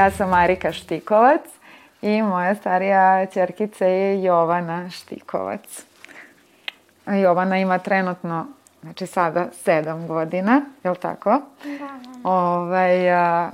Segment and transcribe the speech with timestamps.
[0.00, 1.40] Ja sam Marika Štikovac
[2.02, 5.84] i moja starija čerkica je Jovana Štikovac.
[7.06, 8.46] Jovana ima trenutno,
[8.82, 11.30] znači sada sedam godina, je li tako?
[11.30, 12.30] Da.
[12.30, 13.50] Ovaj, a,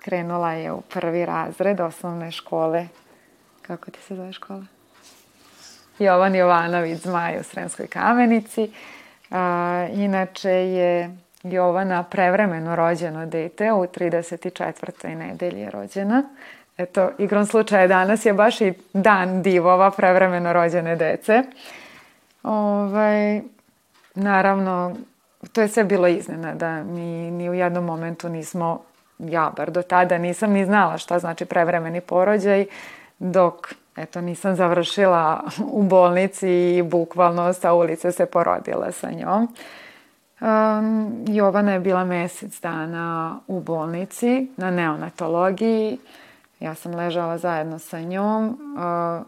[0.00, 2.88] krenula je u prvi razred osnovne škole.
[3.62, 4.64] Kako ti se zove škola?
[5.98, 8.70] Jovan Jovanović Zmaj u Sremskoj kamenici.
[9.30, 11.16] A, inače je
[11.50, 15.14] Jovana prevremeno rođeno dete, u 34.
[15.14, 16.22] nedelji je rođena.
[16.78, 21.42] Eto, igrom slučaja danas je baš i dan divova prevremeno rođene dece.
[22.42, 23.40] Ovaj,
[24.14, 24.96] naravno,
[25.52, 26.84] to je sve bilo iznenada.
[26.84, 28.82] Mi ni u jednom momentu nismo,
[29.18, 32.66] ja bar do tada nisam ni znala šta znači prevremeni porođaj,
[33.18, 35.40] dok eto, nisam završila
[35.72, 39.48] u bolnici i bukvalno sa ulice se porodila sa njom.
[40.40, 45.98] Um, Jovana je bila mesec dana u bolnici na neonatologiji.
[46.60, 48.48] Ja sam ležala zajedno sa njom.
[48.48, 49.26] Uh,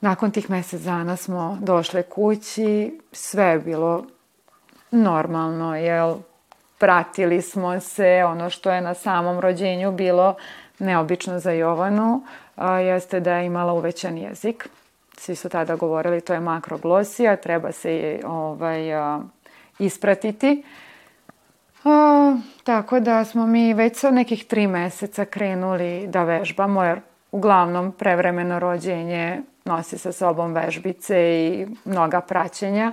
[0.00, 3.00] nakon tih mesec dana smo došle kući.
[3.12, 4.04] Sve je bilo
[4.90, 6.14] normalno, jel?
[6.78, 8.22] Pratili smo se.
[8.26, 10.34] Ono što je na samom rođenju bilo
[10.78, 12.22] neobično za Jovanu
[12.56, 14.68] a, jeste da je imala uvećan jezik.
[15.18, 19.20] Svi su tada govorili to je makroglosija, treba se ovaj, a,
[19.78, 20.64] ispratiti.
[21.84, 27.00] A, tako da smo mi već sa nekih tri meseca krenuli da vežbamo, jer
[27.32, 32.92] uglavnom prevremeno rođenje nosi sa sobom vežbice i mnoga praćenja.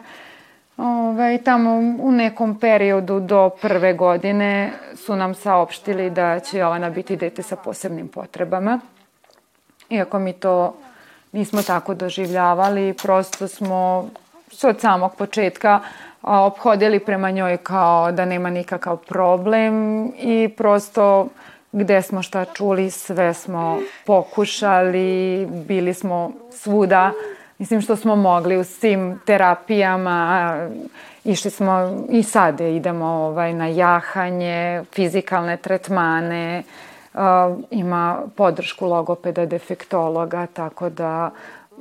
[0.78, 7.16] Ove, tamo u nekom periodu do prve godine su nam saopštili da će Jovana biti
[7.16, 8.80] dete sa posebnim potrebama.
[9.90, 10.76] Iako mi to
[11.32, 14.10] nismo tako doživljavali, prosto smo
[14.64, 15.80] od samog početka
[16.24, 21.28] obhodili prema njoj kao da nema nikakav problem i prosto
[21.74, 27.12] gde smo šta čuli, sve smo pokušali, bili smo svuda,
[27.58, 30.54] mislim što smo mogli u svim terapijama,
[31.24, 36.64] išli smo i sada idemo ovaj, na jahanje, fizikalne tretmane,
[37.14, 37.20] uh,
[37.72, 41.32] ima podršku logopeda, defektologa, tako da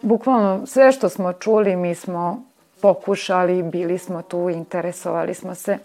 [0.03, 2.52] bukvalno sve što smo čuli mi smo
[2.83, 5.79] pokušali, bili smo tu, interesovali smo se.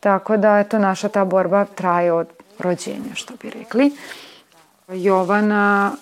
[0.00, 2.28] Tako da, eto, naša ta borba traje od
[2.58, 3.90] rođenja, što bi rekli.
[4.88, 5.92] Jovana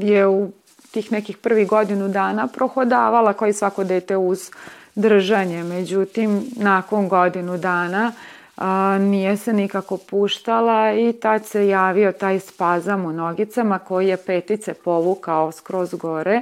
[0.00, 0.50] je u
[0.90, 4.50] tih nekih prvih godinu dana prohodavala kao i svako dete uz
[4.94, 5.64] držanje.
[5.64, 8.12] Međutim, nakon godinu dana
[8.56, 14.16] a, nije se nikako puštala i tad se javio taj spazam u nogicama koji je
[14.16, 16.40] petice povukao skroz gore.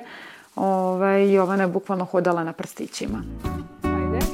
[0.61, 3.23] Ovaj, Jovana je bukvalno hodala na prstićima.
[3.83, 4.27] Ajde,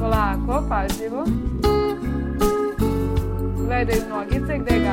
[0.00, 1.24] polako, pažljivo.
[3.66, 4.84] Gledaj nogice gde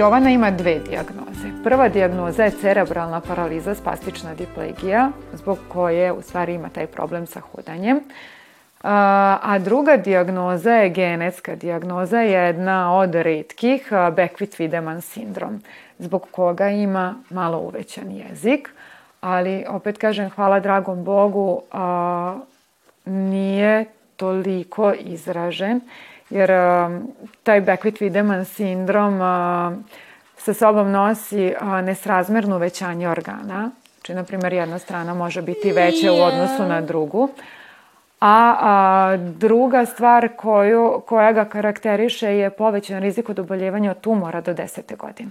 [0.00, 1.48] Jovana ima dve dijagnoze.
[1.64, 7.40] Prva dijagnoza je cerebralna paraliza spastična diplegija, zbog koje u stvari ima taj problem sa
[7.40, 8.00] hodanjem.
[8.82, 15.62] A druga dijagnoza je genetska dijagnoza, jedna od redkih, Beckwith-Wiedemann sindrom,
[15.98, 18.70] zbog koga ima malo uvećan jezik,
[19.20, 22.38] ali opet kažem hvala dragom Bogu, a,
[23.04, 23.84] nije
[24.16, 25.80] toliko izražen,
[26.30, 26.50] jer
[27.42, 29.18] taj Beckwith-Wiedemann sindrom
[30.36, 36.16] sa sobom nosi nesrazmerno uvećanje organa, Znači, na primjer, jedna strana može biti veća u
[36.16, 37.28] odnosu na drugu.
[38.20, 44.40] A, a druga stvar koju, koja ga karakteriše je povećan rizik od oboljevanja od tumora
[44.40, 44.96] do 10.
[44.96, 45.30] godine.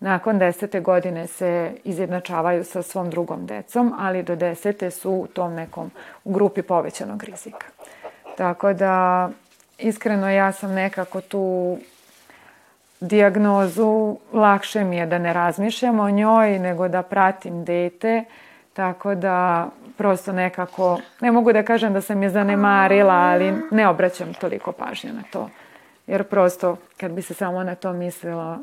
[0.00, 5.54] Nakon desete godine se izjednačavaju sa svom drugom decom, ali do desete su u tom
[5.54, 5.90] nekom
[6.24, 7.66] u grupi povećanog rizika.
[8.36, 9.30] Tako da,
[9.78, 11.78] iskreno ja sam nekako tu
[13.00, 18.24] diagnozu, lakše mi je da ne razmišljam o njoj, nego da pratim dete,
[18.72, 24.34] tako da prosto nekako, ne mogu da kažem da sam je zanemarila, ali ne obraćam
[24.34, 25.50] toliko pažnje na to.
[26.06, 28.58] Jer prosto, kad bi se samo na to mislilo,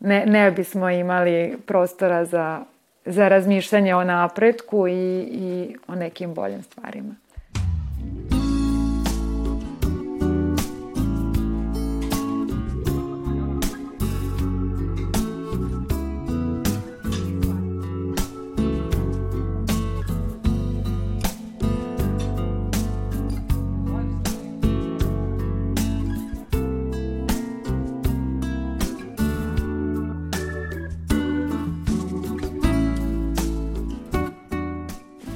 [0.00, 2.60] ne, ne bismo imali prostora za,
[3.04, 7.14] za razmišljanje o napretku i, i o nekim boljim stvarima.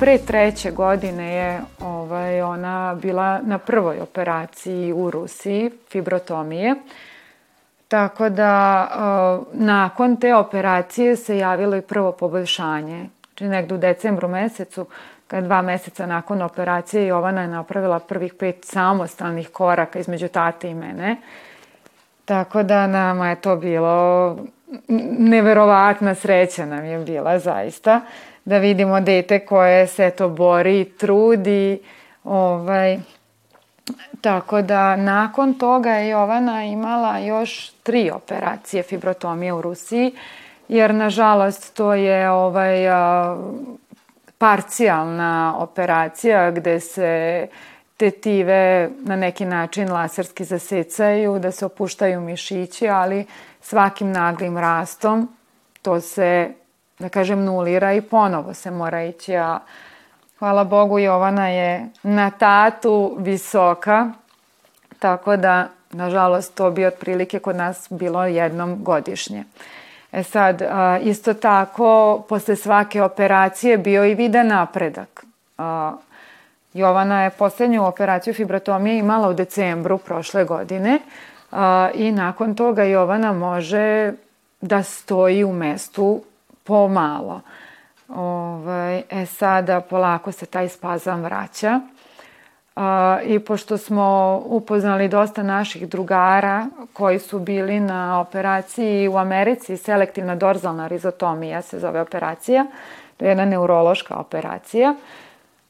[0.08, 6.74] Pre treće godine je ovaj, ona bila na prvoj operaciji u Rusiji, fibrotomije.
[7.88, 13.08] Tako da uh, nakon te operacije se javilo i prvo poboljšanje.
[13.28, 14.86] Znači negde u decembru mesecu,
[15.26, 20.74] kad dva meseca nakon operacije Jovana je napravila prvih pet samostalnih koraka između tate i
[20.74, 21.16] mene.
[22.24, 24.36] Tako da nama je to bilo
[25.18, 28.00] neverovatna sreća nam je bila zaista
[28.48, 31.80] da vidimo dete koje se to bori, trudi,
[32.24, 32.98] ovaj,
[34.20, 40.12] Tako da nakon toga je Jovana imala još tri operacije fibrotomije u Rusiji,
[40.68, 42.78] jer nažalost to je ovaj,
[44.38, 47.46] parcijalna operacija gde se
[47.96, 53.26] tetive na neki način laserski zasecaju, da se opuštaju mišići, ali
[53.60, 55.28] svakim naglim rastom
[55.82, 56.50] to se
[56.98, 59.58] da kažem, nulira i ponovo se mora ići, a
[60.38, 64.10] hvala Bogu Jovana je na tatu visoka,
[64.98, 69.44] tako da, nažalost, to bi otprilike kod nas bilo jednom godišnje.
[70.12, 70.62] E sad,
[71.02, 75.24] isto tako, posle svake operacije bio i viden napredak.
[76.72, 80.98] Jovana je poslednju operaciju fibrotomije imala u decembru prošle godine
[81.94, 84.12] i nakon toga Jovana može
[84.60, 86.22] da stoji u mestu
[86.68, 87.40] pomalo.
[88.08, 91.80] Ovaj, e sada polako se taj spazam vraća.
[92.76, 99.76] A, I pošto smo upoznali dosta naših drugara koji su bili na operaciji u Americi,
[99.76, 102.66] selektivna dorzalna rizotomija se zove operacija,
[103.16, 104.94] to je jedna neurološka operacija,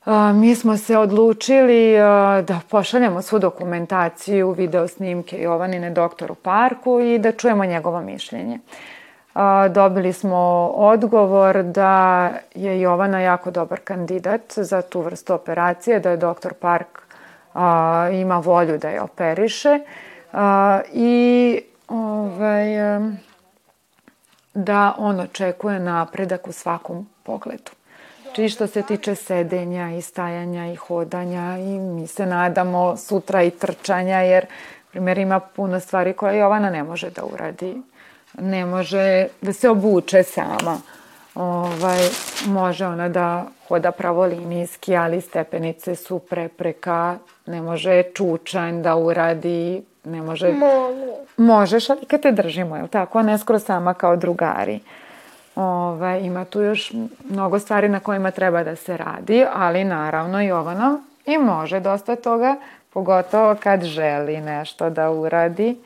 [0.04, 7.00] a, mi smo se odlučili a, da pošaljemo svu dokumentaciju, video snimke Jovanine doktoru Parku
[7.00, 8.58] i da čujemo njegovo mišljenje
[9.70, 16.16] dobili smo odgovor da je Jovana jako dobar kandidat za tu vrstu operacije, da je
[16.16, 17.02] doktor Park
[17.54, 19.80] a, ima volju da je operiše
[20.32, 22.66] a, i ovaj,
[24.54, 27.70] da on očekuje napredak u svakom pogledu.
[28.32, 33.50] Či što se tiče sedenja i stajanja i hodanja i mi se nadamo sutra i
[33.50, 34.46] trčanja jer
[34.90, 37.82] primjer ima puno stvari koje Jovana ne može da uradi
[38.40, 40.78] ne može da se obuče sama.
[41.34, 41.98] Ovaj,
[42.46, 47.16] može ona da hoda pravolinijski, ali stepenice su prepreka,
[47.46, 50.52] ne može čučanj da uradi, ne može...
[50.52, 51.18] Može.
[51.36, 53.22] Možeš, ali kad te držimo, je li tako?
[53.22, 54.80] Ne skoro sama kao drugari.
[55.54, 56.92] Ovaj, ima tu još
[57.30, 62.56] mnogo stvari na kojima treba da se radi, ali naravno Jovana i može dosta toga,
[62.92, 65.76] pogotovo kad želi nešto da uradi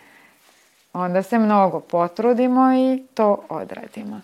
[0.93, 4.21] onda se mnogo potrudimo i to odradimo.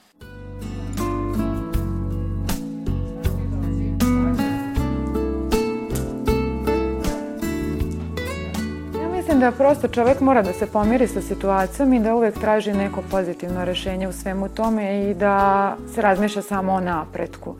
[9.28, 13.02] Mislim da prosto čovek mora da se pomiri sa situacijom i da uvek traži neko
[13.10, 17.54] pozitivno rešenje u svemu tome i da se razmišlja samo o napretku.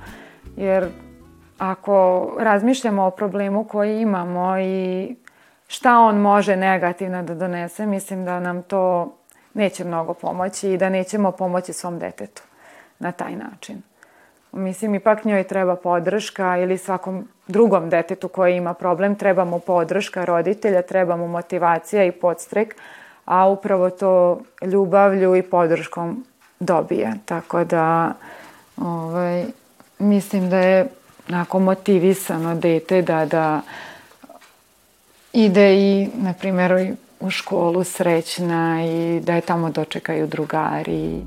[0.57, 0.88] Jer
[1.59, 5.17] ako razmišljamo o problemu koji imamo i
[5.68, 9.12] šta on može negativno da donese, mislim da nam to
[9.54, 12.42] neće mnogo pomoći i da nećemo pomoći svom detetu
[12.98, 13.82] na taj način.
[14.52, 20.25] Mislim, ipak njoj treba podrška ili svakom drugom detetu koji ima problem, treba mu podrška
[20.25, 22.76] roditelja, treba mu motivacija i podstrek,
[23.25, 26.25] a upravo to ljubavlju i podrškom
[26.60, 27.12] dobije.
[27.26, 28.12] Tako da
[28.82, 29.44] Ovaj,
[29.98, 30.87] mislim da je
[31.28, 33.60] onako motivisano dete da, da
[35.45, 41.21] ide i, na primjer, u školu srećna i da je tamo dočekaju drugari.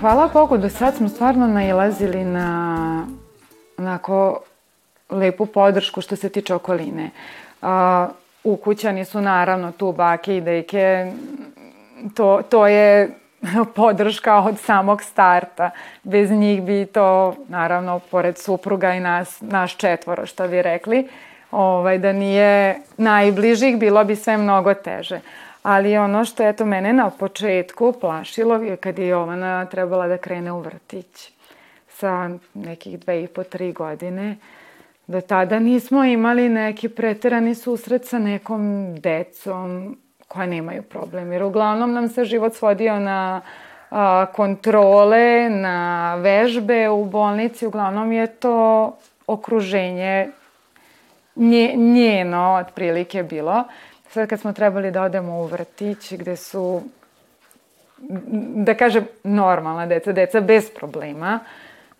[0.00, 3.06] Hvala Bogu, do sad smo stvarno nailazili na
[3.78, 4.40] onako
[5.10, 7.10] lepu podršku što se tiče okoline.
[7.62, 7.68] Uh,
[8.44, 11.12] ukućani su naravno tu bake i deke,
[12.14, 13.10] to, to je
[13.76, 15.70] podrška od samog starta.
[16.02, 21.08] Bez njih bi to, naravno, pored supruga i nas, naš četvoro, što bi rekli,
[21.50, 25.20] ovaj, da nije najbližih, bilo bi sve mnogo teže.
[25.62, 30.18] Ali ono što je to mene na početku plašilo je kad je Jovana trebala da
[30.18, 31.32] krene u vrtić
[31.88, 34.36] sa nekih dve i po, tri godine.
[35.08, 39.96] Do tada nismo imali neki preterani susret sa nekom decom
[40.28, 41.32] koja nemaju problem.
[41.32, 43.40] Jer uglavnom nam se život svodio na
[43.90, 47.66] a, kontrole, na vežbe u bolnici.
[47.66, 48.96] Uglavnom je to
[49.26, 50.28] okruženje
[51.36, 53.64] nje, njeno otprilike bilo.
[54.10, 56.82] Sad kad smo trebali da odemo u vrtić gde su,
[58.54, 61.38] da kažem, normalna deca, deca bez problema,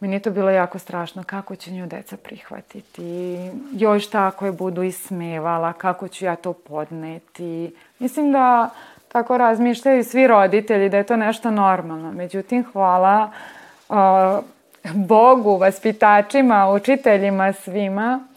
[0.01, 3.37] meni je to bilo jako strašno kako će nju deca prihvatiti.
[3.73, 7.75] Joj šta ako je budu ismevala, kako ću ja to podneti.
[7.99, 8.71] Mislim da
[9.09, 12.13] tako razmišljaju svi roditelji da je to nešto normalno.
[12.13, 13.31] Međutim, hvala
[13.89, 13.97] uh,
[14.95, 18.29] Bogu, vaspitačima, učiteljima, svima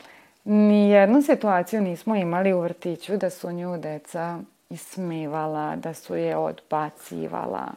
[0.43, 4.39] Nijednu situaciju nismo imali u vrtiću da su nju deca
[4.69, 7.67] ismivala, da su je odbacivala.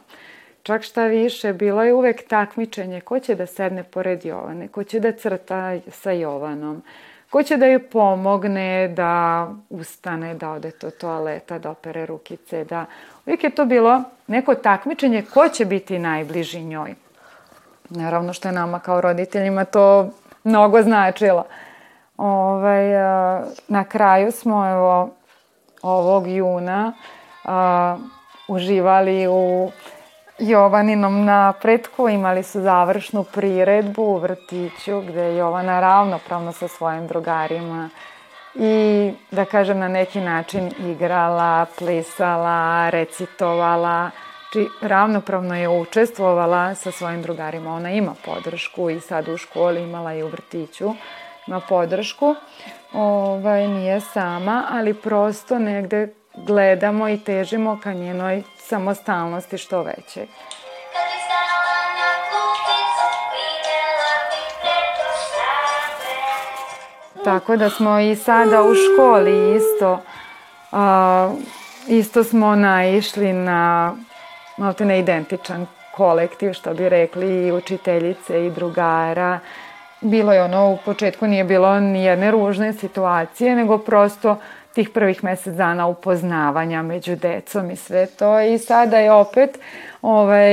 [0.65, 4.99] Čak šta više, bilo je uvek takmičenje ko će da sedne pored Jovane, ko će
[4.99, 6.81] da crta sa Jovanom,
[7.29, 12.85] ko će da joj pomogne da ustane, da ode do toaleta, da opere rukice, da...
[13.25, 16.95] Uvijek je to bilo neko takmičenje ko će biti najbliži njoj.
[17.89, 20.09] Naravno što je nama kao roditeljima to
[20.43, 21.45] mnogo značilo.
[22.17, 22.85] Ovaj,
[23.67, 25.09] na kraju smo evo,
[25.81, 26.93] ovog juna
[27.43, 27.97] a,
[28.47, 29.71] uživali u
[30.39, 37.89] Jovaninom napretku, imali su završnu priredbu u vrtiću gde je Jovana ravnopravno sa svojim drugarima
[38.55, 44.11] i da kažem na neki način igrala, plisala, recitovala,
[44.53, 47.75] či ravnopravno je učestvovala sa svojim drugarima.
[47.75, 50.93] Ona ima podršku i sad u školi imala i u vrtiću
[51.47, 52.35] na podršku.
[52.93, 60.27] Ovaj, nije sama, ali prosto negde gledamo i težimo ka njenoj samostalnosti što veće.
[67.23, 70.01] Tako da smo i sada u školi isto,
[70.71, 71.33] a,
[71.87, 73.93] isto smo naišli na
[74.57, 79.39] malte ne identičan kolektiv, što bi rekli, i učiteljice i drugara
[80.01, 84.37] bilo je ono, u početku nije bilo ni jedne ružne situacije, nego prosto
[84.75, 88.41] tih prvih mesec dana upoznavanja među decom i sve to.
[88.41, 89.59] I sada je opet
[90.01, 90.47] ovaj,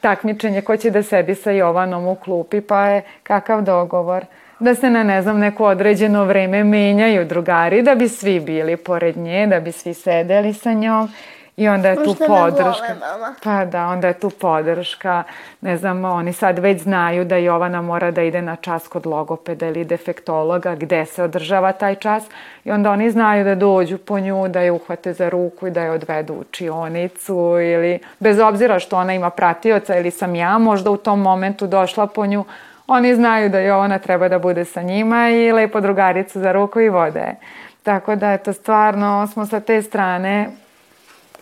[0.00, 4.24] takmičenje ko će da sedi sa Jovanom u klupi, pa je kakav dogovor
[4.60, 9.16] da se na ne znam neko određeno vreme menjaju drugari da bi svi bili pored
[9.16, 11.08] nje, da bi svi sedeli sa njom
[11.56, 12.94] I onda je tu podrška.
[13.16, 15.22] Vole, pa da, onda je tu podrška.
[15.60, 19.66] Ne znam, oni sad već znaju da Jovana mora da ide na čas kod logopeda
[19.66, 22.24] ili defektologa, gde se održava taj čas.
[22.64, 25.82] I onda oni znaju da dođu po nju, da je uhvate za ruku i da
[25.82, 30.90] je odvedu u čionicu ili bez obzira što ona ima pratioca ili sam ja možda
[30.90, 32.44] u tom momentu došla po nju,
[32.86, 36.88] oni znaju da Jovana treba da bude sa njima i lepo drugaricu za ruku i
[36.88, 37.34] vode.
[37.82, 40.50] Tako da, eto, stvarno smo sa te strane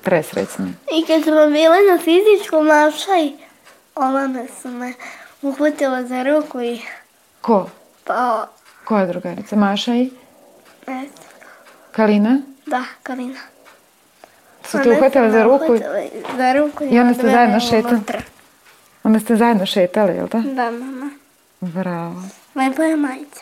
[0.04, 0.74] presrećni.
[0.92, 3.30] I kad smo bile na fizičkom mašaj,
[3.94, 4.92] ona me su me
[5.42, 6.80] uhvatila za ruku i...
[7.40, 7.70] Ko?
[8.04, 8.48] Pa...
[8.84, 9.56] Koja drugarica?
[9.56, 10.10] Maša i?
[10.86, 11.08] Ne
[11.92, 12.40] Kalina?
[12.66, 13.40] Da, Kalina.
[14.64, 15.76] Su te uhvatila za ruku?
[16.36, 18.00] Za ruku i onda ste zajedno šetali?
[19.02, 20.38] Onda ste zajedno šetali, jel da?
[20.38, 21.10] Da, mama.
[21.60, 22.22] Bravo.
[22.54, 23.40] Lepo je majica.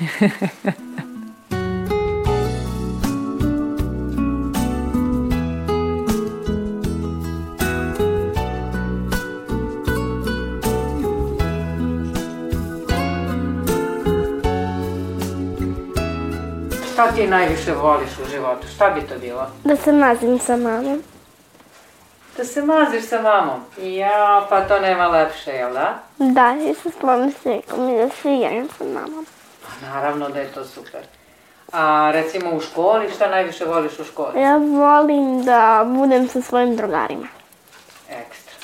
[16.98, 18.66] Šta ti najviše voliš u životu?
[18.68, 19.46] Šta bi to bilo?
[19.64, 21.02] Da se mazim sa mamom.
[22.36, 23.60] Da se maziš sa mamom.
[23.78, 25.98] Ja, pa to nema lepše, jel da?
[26.18, 29.26] Da, i sa svojim slikom i da se igram sa mamom.
[29.62, 31.00] Pa naravno da je to super.
[31.72, 34.40] A recimo u školi, šta najviše voliš u školi?
[34.40, 37.28] Ja volim da budem sa svojim drugarima.
[38.10, 38.54] Ekstra.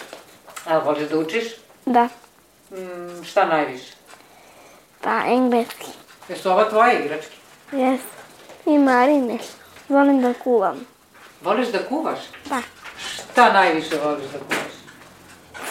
[0.66, 1.44] A voliš da učiš?
[1.86, 2.08] Da,
[2.70, 3.92] Mm, šta najviše?
[5.00, 5.86] pa engleski.
[6.28, 7.34] Jesu ovo tvoje igračke?
[7.72, 8.00] Jes.
[8.66, 9.38] I Marine.
[9.88, 10.86] Volim da kuvam.
[11.42, 12.18] Voliš da kuvaš?
[12.48, 12.62] Da.
[12.98, 14.74] Šta najviše voliš da kuvaš?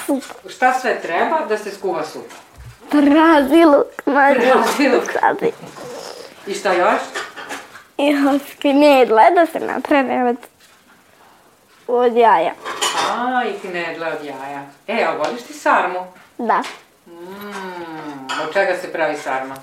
[0.06, 0.24] Sup.
[0.50, 2.36] Šta sve treba da se skuva supa?
[2.90, 4.40] Pravi luk, mlađe.
[4.40, 5.04] Pravi luk.
[5.14, 5.52] Pravi.
[6.48, 7.02] I šta još?
[7.98, 8.14] I
[8.60, 10.38] knedle da se naprave od,
[11.88, 12.54] od jaja.
[13.12, 14.64] A, i knedle od jaja.
[14.88, 16.00] E, a voliš ti sarmu?
[16.38, 16.64] Da.
[17.08, 19.56] Mmm, od čega se pravi sarma?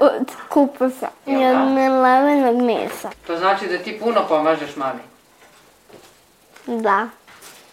[0.00, 1.08] Od kupusa.
[1.26, 1.62] I Jel da?
[1.62, 3.10] od nelevenog mesa.
[3.26, 5.00] To znači da ti puno pomažeš mami.
[6.66, 7.08] Da.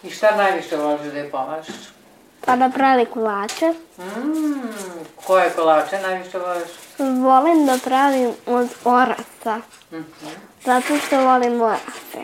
[0.04, 1.76] I šta najviše voliš da je pomažeš?
[2.46, 3.74] Pa da pravi kolače.
[3.98, 4.62] Mmm,
[5.26, 6.70] koje kolače najviše voliš?
[6.98, 9.62] Volim da pravim od orasa.
[9.92, 10.04] Mhm.
[10.66, 12.22] Zato što volim orase.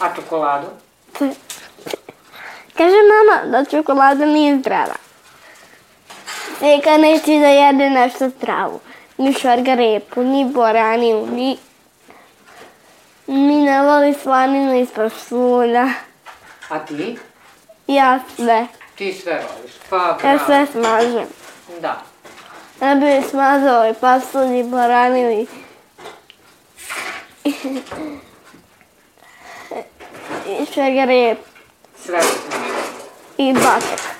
[0.00, 0.66] A čokoladu?
[2.76, 4.94] Kaže mama da čokolada nije zdrava.
[6.60, 8.80] Neka neće da jede nešto zdravu.
[9.18, 11.58] Ni šargarepu, ni boraniju, ni...
[13.26, 15.88] Ni ne voli slaninu ispod šulja.
[16.68, 17.18] A ti?
[17.86, 18.66] Ja sve.
[18.94, 19.72] Ti sve voliš.
[19.90, 20.38] Pa Ja bravo.
[20.46, 21.26] sve smažem.
[21.80, 22.02] Da.
[22.80, 25.46] Ja bih smazao i pasulj i boraniju i...
[30.48, 31.38] I šargarep
[32.04, 32.20] Sve
[33.38, 34.13] i batek.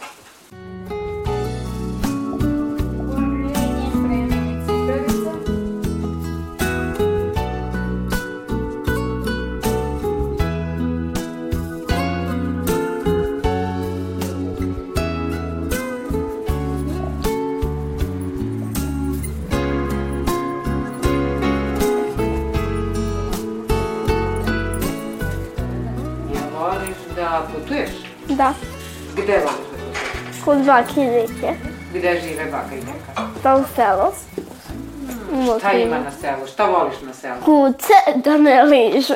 [27.54, 27.91] Putuješ?
[28.28, 28.52] Da,
[29.17, 30.45] Gde da putuješ?
[30.45, 31.54] kod bake deke.
[31.95, 33.23] Gde žive baka i deka?
[33.43, 34.13] Da u selo.
[35.59, 36.47] Šta ima na selu?
[36.47, 37.37] Šta voliš na selu?
[37.45, 39.15] Kuce da me ližu.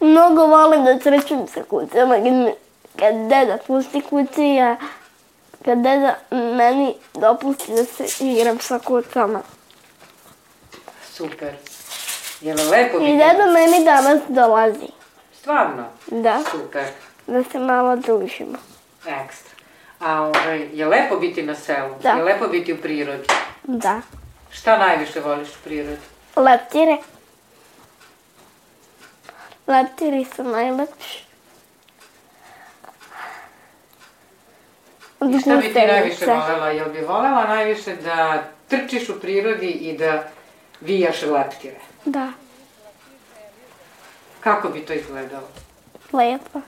[0.00, 2.14] Mnogo volim da trčim sa kucama.
[2.98, 4.76] Kad, deda pusti kuce, ja...
[5.64, 9.40] Kad deda meni dopusti da se igram sa kucama.
[11.12, 11.54] Super.
[12.40, 14.86] Je li lepo I deda meni danas dolazi.
[15.42, 15.84] Stvarno?
[16.06, 16.84] Da, Super.
[17.26, 18.58] da se malo družimo.
[19.06, 19.54] Ekstra.
[20.00, 21.94] A ovaj, je lepo biti na selu?
[22.02, 22.10] Da.
[22.10, 23.26] Je lepo biti u prirodi?
[23.62, 24.00] Da.
[24.50, 26.00] Šta najviše voliš u prirodi?
[26.36, 26.96] Leptire.
[29.66, 31.24] Leptiri su najlepši.
[35.30, 36.68] I šta bi ti najviše volela?
[36.68, 40.22] Jel bi volela najviše da trčiš u prirodi i da
[40.80, 41.80] vijaš leptire?
[42.04, 42.28] Da,
[44.44, 45.48] Kako bi to izgledalo?
[46.12, 46.60] lepo.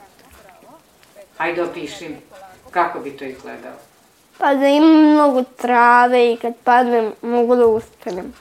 [1.38, 2.16] Ajde opiši mi.
[2.70, 3.76] Kako bi to izgledalo?
[4.38, 8.34] Pa da imam mnogo trave i kad padnem mogu da ustanem.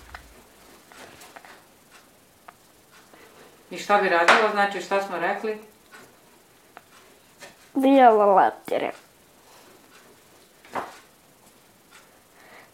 [3.72, 4.52] I šta bi radila?
[4.52, 5.58] Znači šta smo rekli?
[7.74, 8.92] Bijela leptire.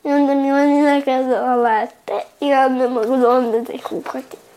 [0.03, 4.48] I onda mi oni nekada lete i onda mogu da onda da ih uhvatim.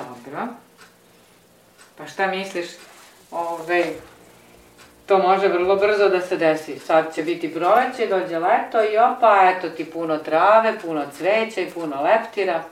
[0.00, 0.46] Dobro.
[1.96, 2.66] Pa šta misliš?
[3.30, 3.84] Ove,
[5.06, 6.78] to može vrlo brzo da se desi.
[6.78, 11.70] Sad će biti proleće, dođe leto i opa, eto ti puno trave, puno cveća i
[11.70, 12.62] puno leptira.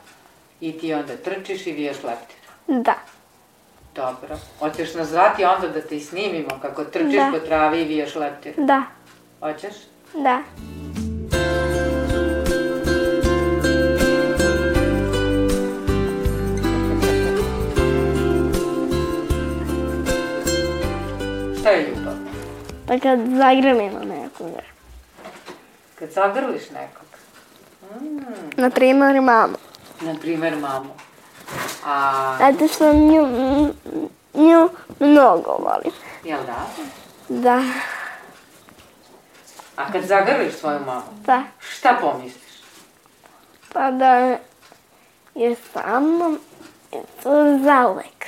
[0.61, 2.39] I ti onda trčiš i viješ leptira.
[2.67, 2.95] Da,
[3.95, 4.37] Dobro.
[4.59, 7.31] Hoćeš nas zvati onda da te i snimimo kako trčiš Da.
[7.33, 8.55] po travi i viješ leptira?
[8.59, 8.83] da,
[9.41, 9.75] Hoćeš?
[10.15, 10.39] da.
[21.69, 22.15] Šta je ljubav?
[22.87, 24.61] Pa kad zagrlimo nekoga.
[25.99, 27.07] Kad zagrliš nekog.
[28.57, 29.57] Na primjer mamu.
[30.01, 30.91] Na primer mamu.
[31.87, 33.27] A, Zato što nju,
[34.35, 34.69] nju
[35.01, 35.93] mnogo volim.
[36.25, 36.67] jel da?
[37.29, 37.63] Da,
[39.77, 41.43] A kad zagrliš svoju mamu, da.
[41.61, 42.63] šta pomisliš?
[43.73, 44.37] Pa da
[45.35, 46.39] je sa mnom
[46.93, 48.27] i to zauvek.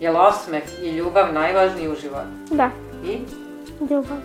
[0.00, 2.28] Je li osmeh i ljubav najvažniji u životu?
[2.50, 2.70] Da.
[3.04, 3.18] I?
[3.90, 4.18] Ljubav.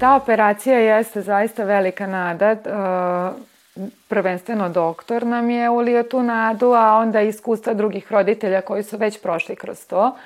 [0.00, 2.50] Ta operacija jeste zaista velika nada.
[2.50, 3.32] Eh,
[4.08, 9.22] Prvenstveno doktor nam je ulio tu nadu, a onda iskustva drugih roditelja koji su već
[9.22, 10.16] prošli kroz to.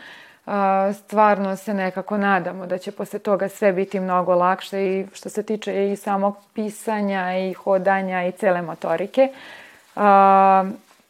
[0.94, 5.42] Stvarno se nekako nadamo da će posle toga sve biti mnogo lakše i što se
[5.42, 9.28] tiče i samog pisanja i hodanja i cele motorike.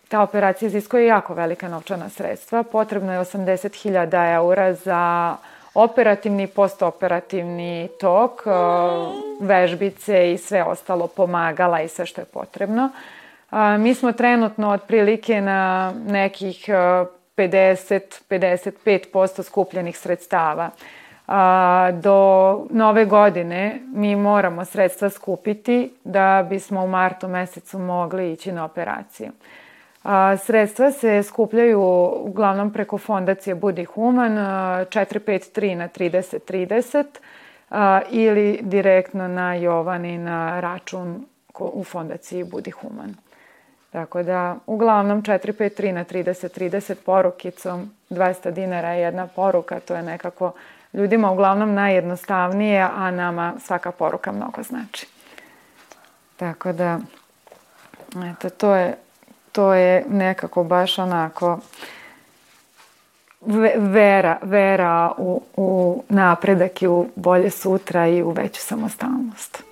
[0.09, 2.63] Ta operacija iziskuje jako velika novčana sredstva.
[2.63, 5.37] Potrebno je 80.000 eura za
[5.77, 8.51] operativni i postoperativni tok, e,
[9.41, 12.91] vežbice i sve ostalo pomagala i sve što je potrebno.
[13.79, 16.69] Mi smo trenutno otprilike na nekih
[17.37, 20.71] 50-55% skupljenih sredstava.
[21.93, 28.65] Do nove godine mi moramo sredstva skupiti da bismo u martu mesecu mogli ići na
[28.65, 29.31] operaciju.
[30.09, 31.81] A, sredstva se skupljaju
[32.21, 37.05] uglavnom preko fondacije Budi Human 453 na 3030
[37.71, 41.27] a, ili direktno na Jovani na račun
[41.59, 43.15] u fondaciji Budi Human.
[43.91, 50.53] Tako da, uglavnom 453 na 3030 porukicom, 200 dinara je jedna poruka, to je nekako
[50.93, 55.07] ljudima uglavnom najjednostavnije, a nama svaka poruka mnogo znači.
[56.37, 56.99] Tako da,
[58.33, 58.97] eto, to je
[59.57, 61.59] to je nekako baš onako
[63.77, 69.63] vera, vera u, u napredak i u bolje sutra i u veću samostalnost.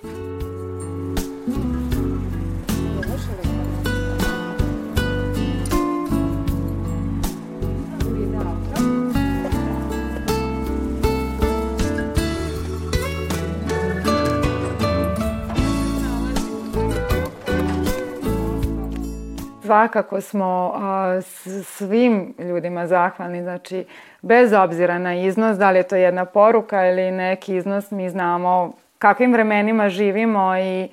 [19.75, 20.73] Svakako smo
[21.63, 23.85] svim ljudima zahvalni, znači
[24.21, 28.73] bez obzira na iznos, da li je to jedna poruka ili neki iznos, mi znamo
[28.99, 30.89] kakvim vremenima živimo i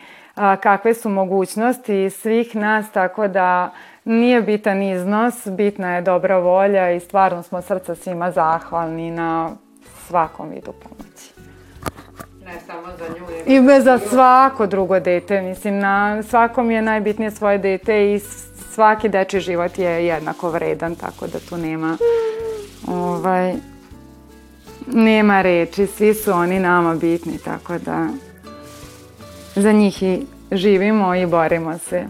[0.60, 3.70] kakve su mogućnosti svih nas, tako da
[4.04, 9.50] nije bitan iznos, bitna je dobra volja i stvarno smo srca svima zahvalni na
[10.06, 11.31] svakom vidu pomoći.
[12.52, 13.26] Ne samo za nju.
[13.46, 18.20] I za svako drugo dete, mislim, na svakom je najbitnije svoje dete i
[18.72, 21.96] svaki deči život je jednako vredan, tako da tu nema
[22.88, 23.54] ovaj,
[24.86, 28.08] nema reči, svi su oni nama bitni, tako da
[29.54, 32.04] za njih i živimo i borimo se.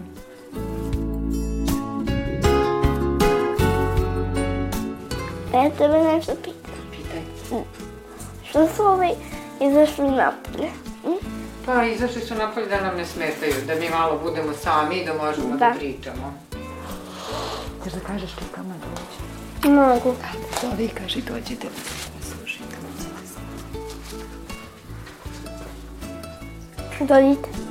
[5.53, 6.73] Ja tebe nešto pitam.
[6.91, 7.59] Pitaj.
[8.49, 9.09] Što su ovi
[9.67, 10.69] izašli napolje?
[11.03, 11.27] Hm?
[11.65, 15.13] Pa izašli su napolje da nam ne smetaju, da mi malo budemo sami i da
[15.13, 16.33] možemo da, da pričamo.
[17.79, 19.75] Hoćeš da kažeš čekama dođe?
[19.75, 20.15] Mogu.
[20.61, 22.33] Zove i kaži dođite da se.
[26.99, 27.62] Dođite.